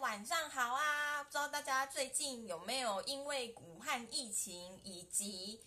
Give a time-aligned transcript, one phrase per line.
[0.00, 1.24] 晚上好啊！
[1.24, 5.60] 不知道大家最近有没有因为武汉疫情以及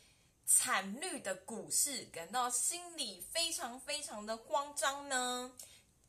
[0.46, 5.52] 惨绿的股市感到心里非常非常的慌张呢？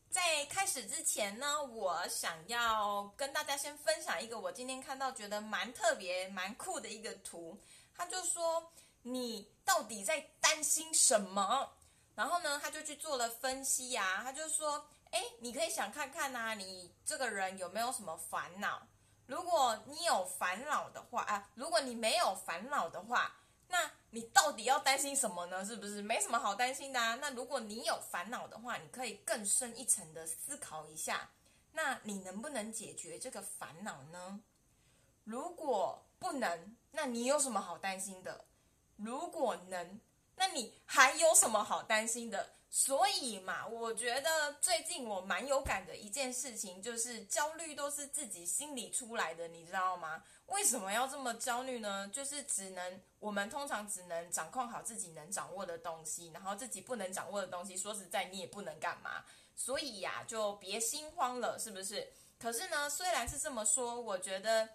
[0.08, 7.58] 在开始之前呢，我想要跟大家先分享一个我今天看到觉得蛮特别、蛮酷的一个图。
[7.96, 11.68] 他就说：“你到底在担心什么？”
[12.14, 14.20] 然后呢，他就去做了分析呀。
[14.22, 14.86] 他就说。
[15.12, 18.82] 哎，你可以想看看呐，你这个人有没有什么烦恼？
[19.26, 23.36] 如果你有烦恼的话啊，如果你没有烦恼的话，
[23.68, 25.64] 那你到底要担心什么呢？
[25.64, 27.14] 是不是没什么好担心的啊？
[27.20, 31.30] 那如果你有烦恼的话，你可以更深一层的思考一下，
[31.72, 34.40] 那你能不能解决这个烦恼呢？
[35.24, 38.44] 如果不能，那你有什么好担心的？
[38.96, 40.00] 如果能，
[40.36, 42.54] 那你还有什么好担心的？
[42.74, 50.24] 所以嘛，我觉得最近我蛮有感的一件事情，就是焦虑都是自己心里出来的，你知道吗？
[50.46, 52.08] 为什么要这么焦虑呢？
[52.08, 59.22] 就是只能我们通常只能掌控好自己能掌握的东西，然后自己不能掌握的东西，说实在你也不能干嘛。
[59.54, 62.10] 所以呀，就别心慌了，是不是？
[62.38, 64.70] 可是呢，虽然是这么说，我觉得。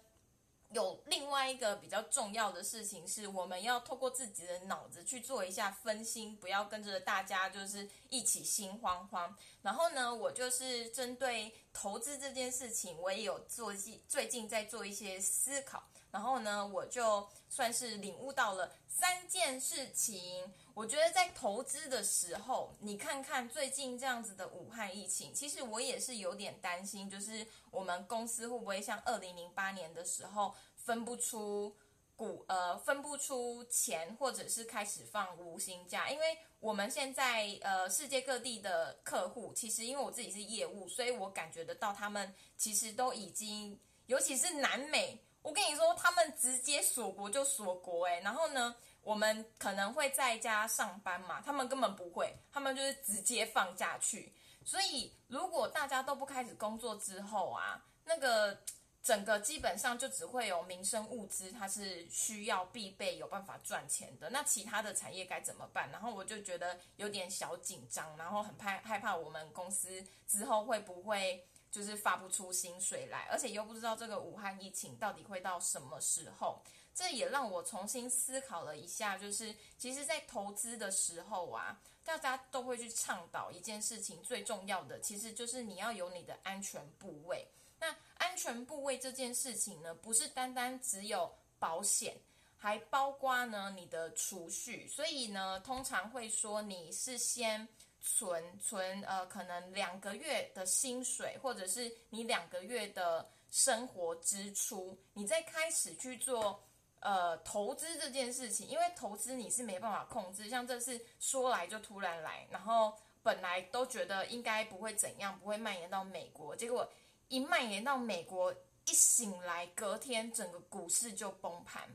[0.72, 9.34] 有另外一个比较重要的事情是，我们要透过自己的脑子去做一下分心，不要跟着大家就是一起心慌慌。
[9.62, 15.82] 然后呢，我就是针对投资这件事情，我也有做最最近在做一些思考。
[16.10, 20.52] 然后呢，我就算是领悟到了三件事情。
[20.78, 31.74] 我觉得在投资的时候，你看看最近这样子的武汉疫情，其实我也是有点担心，就是我们公司会不会像二零零八年的时候分不出
[32.14, 36.08] 股，呃，分不出钱，或者是开始放无薪假？
[36.10, 48.76] 因为我们现在呃世界各地的客户，其实因为我自己是业务，所以我感觉得到他们其实都已经，尤其是南美，我跟你说，他们直接锁国就锁国，诶，然后呢？
[49.08, 54.34] 我们可能会在家上班嘛，他们根本不会，他们就是直接放假去。
[54.66, 58.60] 所以，如果大家都不开始工作之后啊，那个
[59.02, 64.28] 整个基本上就只会有民生物资，它是需要必备有办法赚钱的。
[64.28, 65.90] 那其他的产业该怎么办？
[65.90, 76.62] 然后我就觉得有点小紧张，然后很怕害怕我们公司之后会不会就是发不出薪水来，而且又不知道这个武汉疫情到底会到什么时候。
[76.98, 87.46] 这也让我重新思考了一下，就是其实，在投资的时候啊，大家都会去倡导一件事情，最重要的其实就是你要有你的安全部位。
[87.78, 92.16] 那安全部位这件事情呢，不是单单只有保险，
[92.56, 94.88] 还包括呢你的储蓄。
[94.88, 97.68] 所以呢，通常会说你是先
[98.00, 106.60] 存存呃，可能两个月的薪水，或者是你两个月的生活支出，你再开始去做。
[107.00, 112.92] 呃，投资这件事情，因为投资你是没办法控制，像这次说来就突然来，然后
[113.22, 116.90] 本来都觉得应该不会怎样，不会蔓延到美国，结果
[117.28, 118.52] 一蔓延到美国，
[118.84, 121.88] 一醒来隔天整个股市就崩盘，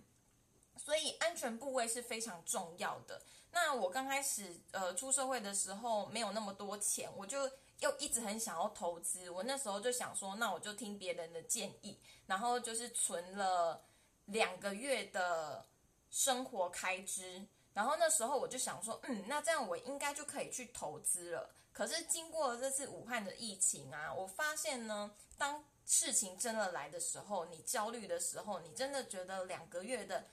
[0.78, 3.22] 所以安全部位是非常重要的。
[3.52, 13.84] 那我刚开始呃出社会的时候没有那么多钱，我就又一直很想要投资，我那时候就想说，那我就听别人的建议，然后就是存了。
[14.26, 15.66] 两个月的
[16.10, 21.54] 生活开支，然后那时候我就想说，嗯，那这样我应该就可以去投资了。
[21.72, 30.24] 可是经过这次武汉的疫情啊，我发现呢，当事情真的来的时候，你焦虑的时候，你真的觉得两个月的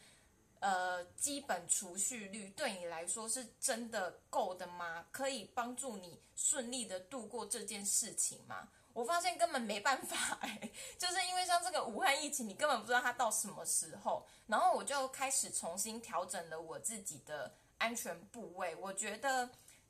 [0.60, 5.06] 呃基本储蓄率对你来说是真的够的吗？
[5.10, 8.68] 可以帮助你顺利的度过这件事情吗？
[8.92, 14.26] 我发现根本没办法哎， 就是因为像这个武汉疫情，你根本不知道它到什么时候。
[14.46, 18.74] 然后我就开始重新调整了我自己的安全部位。
[18.76, 19.48] 我觉得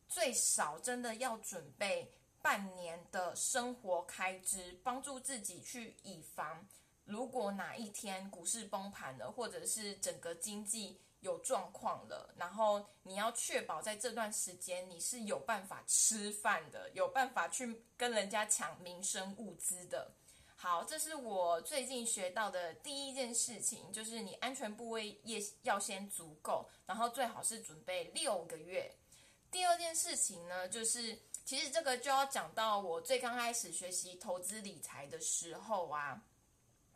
[0.08, 2.12] 最少真的要准备
[2.42, 6.66] 半年的生活开支，帮助自己去以防，
[7.04, 11.00] 如果哪一天股市崩盘了，或者是整个经济。
[11.20, 20.12] 有状况了，然后你要确保在这段时间你是有办法吃饭的，有办法去跟人家抢民生物资的。
[20.56, 28.94] 好，这是我最近学到的第一件事情，就是你安全部位也要先足够，然后最好是准备六个月。
[29.50, 36.22] 第二件事情呢，就是其实这个就要讲到我最刚开始学习投资理财的时候啊，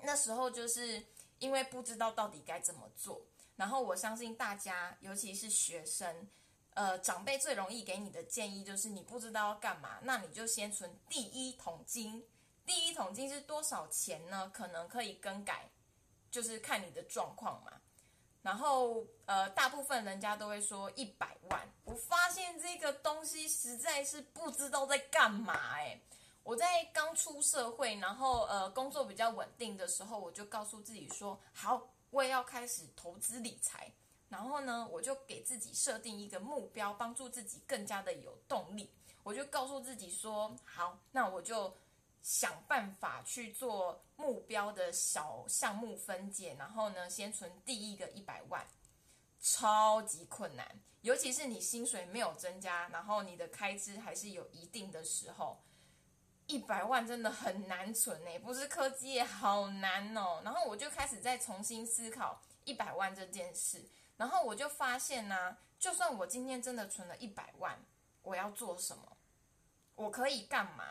[0.02, 1.02] 那时候就是
[1.38, 3.26] 因为不知道到底该怎么做。
[3.56, 6.28] 然后我相信大家，尤其是学生，
[6.74, 12.26] 呃，长辈最容易给你的建议就是你不知道要干嘛，那你就先存第一桶金，
[12.66, 14.50] 第一桶金是多少钱呢？
[14.52, 15.70] 可能可以更改，
[16.30, 17.72] 就是看你的状况嘛。
[18.42, 21.66] 然后呃，大部分人家都会说一百万。
[21.84, 25.98] 我发现这个东西实在是不知道在干嘛哎。
[26.42, 33.92] 我在刚出社会，然后呃工作比较稳定的时候，我就告诉自己说，好，我也要开始投资理财。
[34.28, 38.90] 然后呢，我就给自己设定一个目标，帮助自己更加的有动力。
[39.22, 41.76] 我就告诉自己说，好，那我就
[42.22, 48.66] 想办法去做目标的小项目分解，然后呢，先存第一个一百万，
[49.40, 55.62] 超级困难，尤其是你薪水没有增加，然后你的开支还是有一定的时候。
[56.46, 60.42] 一百万真的很难存呢，不是科技也好难哦。
[60.44, 63.82] 然后我就开始再重新思考一百万这件事，
[64.16, 67.82] 然后我就发现呢，就算我今天真的存了一百万，
[68.22, 69.16] 我要做什么？
[69.94, 70.84] 我可以干嘛？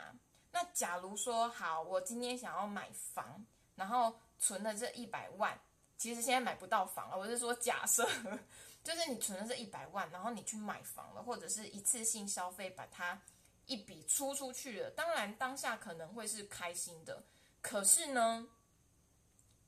[0.51, 3.45] 那假如说好，我今天想要买房，
[3.75, 5.59] 然后存了这一百万，
[5.97, 7.17] 其实现在买不到房了。
[7.17, 8.09] 我是说假设，
[8.83, 13.21] 就是你存了这一百万，然后你去买房了，或者是一次性消费把它。
[13.65, 17.23] 一笔出出去了，当然当下可能会是开心的，
[17.61, 18.47] 可是呢，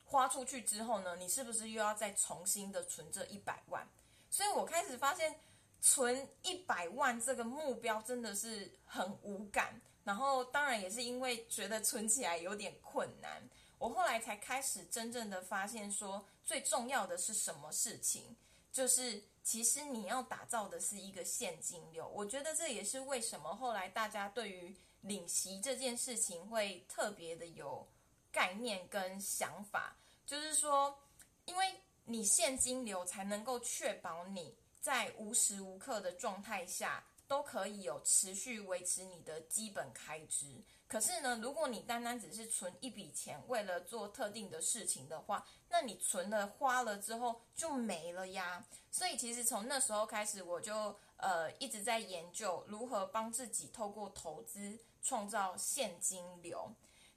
[0.04, 3.88] 花出去之后呢，你是不是又要再重新的存这一百万？
[4.30, 5.40] 所以我开始发现，
[5.80, 9.82] 存一百万这个目标真的是很无感。
[10.04, 13.42] 然后当然也是因为觉得存起来有点困难，
[13.78, 18.36] 我后来才开始真正的发现，说最重要的是什么事情，
[18.72, 19.24] 就是。
[19.46, 27.88] 其实你要打造的是一个现金流，我觉得这也是为什么后来大家对于领息这件事情会特别的有
[28.32, 29.96] 概念跟想法，
[30.26, 30.98] 就是说，
[31.46, 40.64] 因为你现金流才能够确保你在无时无刻的状态下都可以有持续维持你的基本开支。
[40.88, 48.64] 可是呢，如果你单单只是存一笔钱，为了做特定的事情的话，那你存了花了之后就没了呀。
[48.92, 56.72] 所以其实从那时候开始，我就呃一直在研究如何帮自己透过投资创造现金流。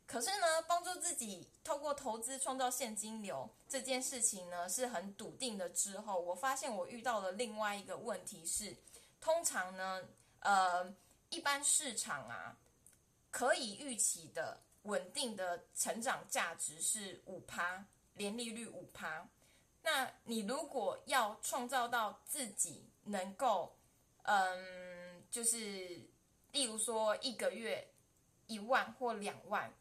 [0.06, 5.68] 可是呢，帮助自己透过投资创造现金流这件事情呢，是很笃定的。
[5.68, 8.74] 之后我发现我遇到了另外一个问题是，
[9.20, 10.02] 通常呢，
[10.40, 10.94] 呃，
[11.30, 12.56] 一般市场啊。
[13.30, 17.84] 可以预期的稳定的成长价值是五趴，
[18.14, 19.28] 年利率五趴。
[19.82, 23.76] 那你如果要创造到自己能够，
[24.22, 26.08] 嗯，就是
[26.52, 27.86] 例如说一个月
[28.46, 29.72] 一万或两万，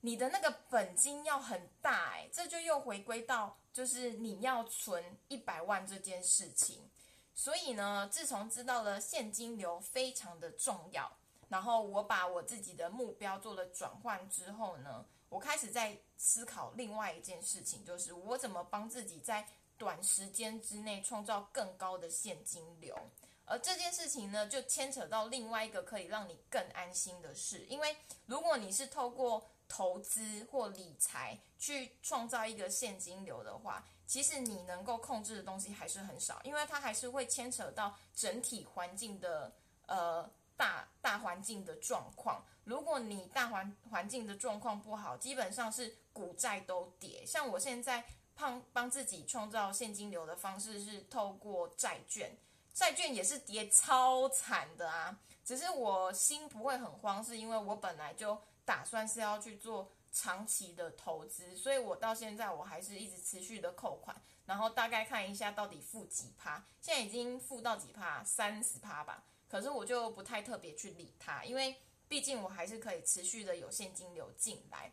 [0.00, 6.90] 你的那个本金要很大哎，这就又回归到就是你要存一百万这件事情。
[7.38, 11.08] 所以呢，自从知道了现金流非常的重要。
[11.48, 19.46] 然后我把我自己的目标做了转换之后呢，我开始在思考另外一件事情，就是我怎么帮自己在
[19.78, 22.98] 短时间之内创造更高的现金流。
[23.44, 27.96] 而这件事情呢，就牵扯到另外一个可以让你更安心的事，因为
[28.26, 39.52] 如果你是透过投资或理财去创造一个现金流的话，其实你能够控制的东西还是很少，因为它还是会牵扯到整体环境的
[39.86, 40.28] 呃。
[40.58, 47.24] 大大环境的状况，如果你大环环境的状况不好，基本上是股债都跌。
[47.24, 52.36] 像我现在胖帮自己创造现金流的方式是透过债券，
[52.74, 55.16] 债券也是跌超惨的啊。
[55.44, 58.36] 只是我心不会很慌，是因为我本来就
[58.68, 69.24] 打算是要去做长期的投资，所以我到现在我还是一直持续的扣款，然后大概看一下到底付几趴，现在已经付到几趴，三十趴吧。
[69.48, 71.76] 可是我就不太特别去理它，因为
[72.08, 74.92] 毕竟我还是可以持续的有现金流进来。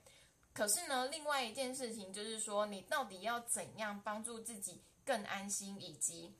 [0.53, 6.33] 可是呢，另外一件事情就是说，你到底要怎样帮助自己更安心，以及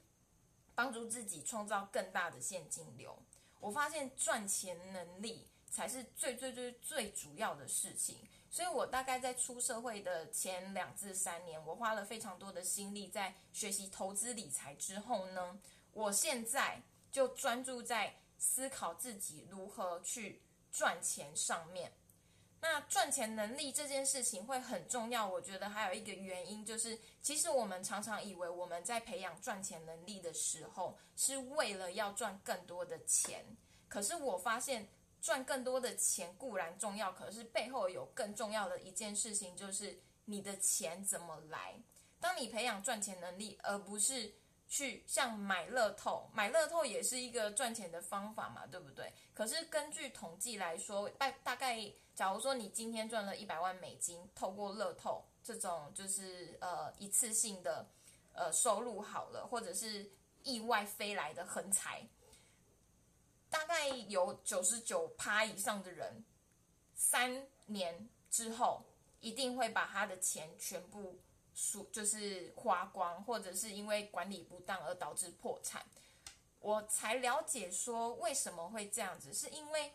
[0.74, 3.22] 帮助自己创造更大的现金流？
[3.60, 8.15] 我发现赚钱能力才是最最最最主要的事情。
[8.50, 15.60] 所以我大概在出社会的前两至三年，我花了非常多的心力在学习投资理财之后呢，
[15.91, 16.82] 我现在。
[17.15, 21.94] 就专注在思考自己如何去赚钱上面。
[22.60, 25.25] 那赚钱能力这件事情会很重要。
[25.25, 33.46] 我觉得还有一个原因就是，其实我们常常以为我们在培养赚钱能力的时候，是为了要赚更多的钱。
[33.88, 34.86] 可是我发现，
[35.25, 41.82] 赚更多的钱固然重要，可是背后有更重要的一件事情，就是你的钱怎么来。
[42.20, 44.36] 当你培养赚钱能力，而不是。
[44.67, 49.13] 去像买乐透，买乐透也是一个赚钱的方法嘛，对不对？
[49.32, 51.79] 可是根据统计来说，大大概，
[52.15, 57.88] 假如说你今天赚了一百万美金，透过乐透这种就是呃一次性的
[58.34, 60.10] 呃收入好了，或者是
[60.41, 62.03] 意外飞来的横财，
[63.56, 66.26] 大概有九十九趴以上的人，
[66.94, 68.84] 三年之后
[69.22, 71.20] 一定会把他的钱全部。
[71.58, 75.86] 输就是花光，或者是因为管理不当而导致破产，
[76.60, 79.94] 我才了解说为什么会这样子，是因为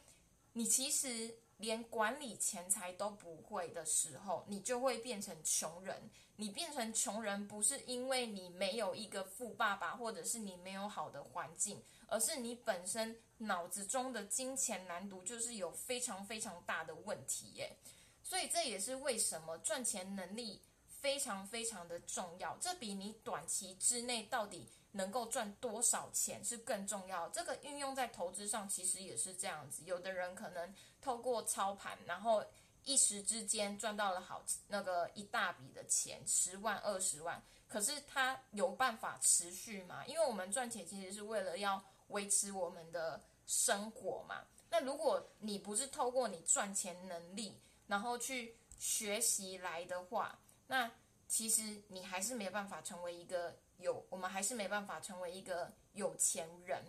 [0.54, 6.10] 你其实连管理钱财都不会的时候，你就会变成穷人。
[6.36, 17.76] 你变成穷人不是因为你没有一个富爸爸，或者是你没有好的环境，而是你本身脑子中的金钱难度就是有非常非常大的问题耶。
[18.22, 20.62] 所以这也是为什么赚钱能力。
[21.00, 27.28] 非常非常的重要，这比你短期之内到底能够赚多少钱是更重要。
[27.30, 32.44] 这个运用在投资上其实也是这样子，有的人可能透过操盘，然后
[32.84, 40.04] 一时之间赚到了好那个一大笔的钱，十万二十万，可是他有办法持续吗？
[40.06, 44.44] 因为我们赚钱其实是为了要维持我们的生活嘛。
[44.68, 50.38] 那如果你不是透过你赚钱能力，然后去学习来的话，
[50.70, 50.88] 那
[51.26, 56.80] 其实你还是没办法成为一个有，我们还是没办法成为一个有钱人。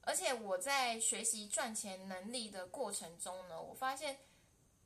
[0.00, 4.18] 而且我在学习赚钱能力的过程中呢，我发现，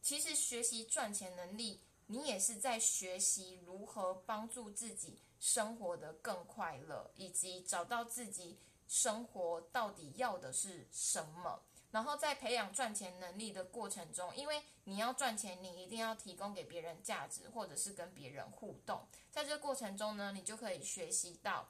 [0.02, 11.62] 其实学习赚钱能力，你也是在学习如何帮助自己生活的更快乐，以及找到自己生活到底要的是什么。
[11.92, 19.06] 然后在培养赚钱能力的过程中，因为你要赚钱，你一定要提供给别人价值，或者是跟别人互动。
[19.30, 21.68] 在这个过程中呢，你就可以学习到，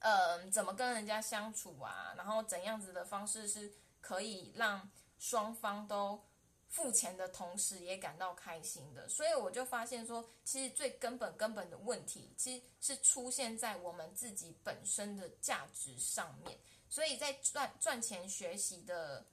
[0.00, 6.22] 呃，怎么跟人家相处啊，然后怎样子的方式是可以让双方都
[6.68, 9.08] 付钱的同时也感到开心的。
[9.08, 16.58] 所以我就发现说，其实最根本根本的问题，其实是出现在我们自己本身的价值上面。
[16.94, 19.26] 所以在赚赚钱学习的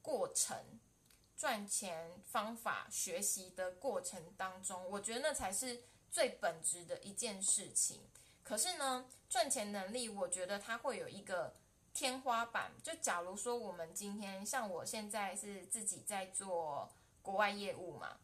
[0.00, 0.78] 过程，
[1.36, 5.82] 赚钱方法学习的过程当中，我觉得那才是
[6.12, 8.02] 最本质的一件事情。
[8.44, 11.56] 可是呢，赚钱能力，我觉得它会有一个
[11.92, 12.70] 天花板。
[12.84, 16.88] 就假如说我们今天像我现在是自己在做
[17.20, 18.16] 国外业务嘛，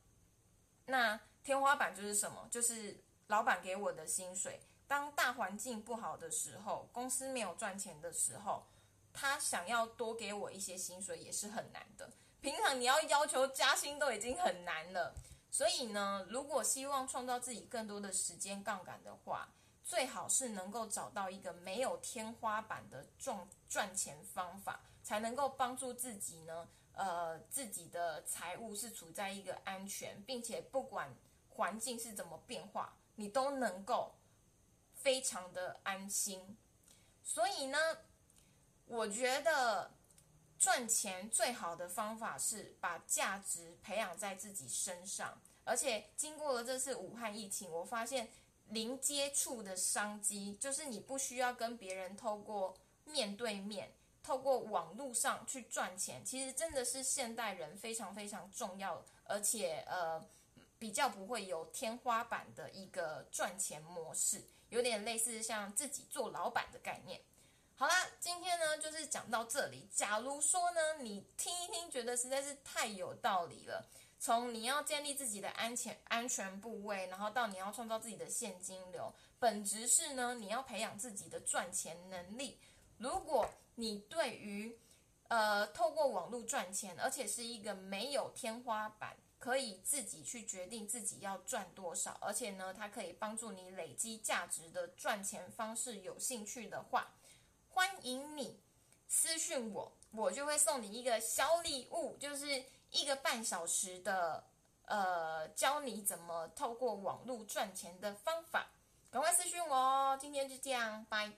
[0.87, 2.47] 那天花板就是什么？
[2.49, 2.97] 就是
[3.27, 4.61] 老板给我的薪水。
[4.87, 8.65] 当大环境不好的时候，公司没有赚钱的时候。
[9.15, 15.15] 他想要多给我一些薪水也是很难的，平常你要要求加薪都已经很难了，
[15.53, 19.49] 所以呢，如果希望创造自己更多的时间杠杆的话，
[19.85, 31.15] 最好是能够找到一个没有天花板的赚赚钱方法，才能够帮助自己呢，呃，自己的财务是处在一个安全，并且不管
[31.51, 34.13] 环境是怎么变化，你都能够
[34.97, 36.59] 非常的安心，
[37.23, 37.79] 所以呢。
[38.87, 39.91] 我觉得
[40.59, 48.29] 赚钱最好的方法是把价值培养在自己身上，而且经过了这次武汉疫情，我发现
[48.69, 60.25] 零接触的商机，就是你不需要跟别人透过面对面、透过网络上去赚钱，其实真的是现代人非常非常重要，而且呃
[60.79, 67.21] 比较不会有天花板的一个赚钱模式，有点类似像自己做老板的概念。
[67.77, 69.89] 好啦，今天呢就是讲到这里。
[69.93, 73.85] 假如说呢，你听一听，觉得实在是太有道理了。
[74.21, 82.61] 从你要建立自己的安全安全部位，然后到你要创造自己的现金流，本质是呢，你要培养自己的赚钱能力。
[82.97, 84.79] 如果你对于
[85.27, 97.13] 呃透过网络赚钱，而且是一个没有天花板，可以自己去决定自己要赚多少，而且呢，它可以帮助你累积价值的赚钱方式，有兴趣的话。
[97.75, 98.57] 欢迎你
[99.09, 104.45] 私讯我，我就会送你一个小礼物，就是一个半小时的
[104.85, 108.69] 呃，教你怎么透过网络赚钱的方法。
[109.11, 110.17] 赶快私讯我哦！
[110.21, 111.33] 今天就这样，拜。